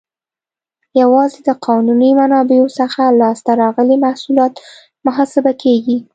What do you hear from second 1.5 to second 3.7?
قانوني منابعو څخه لاس ته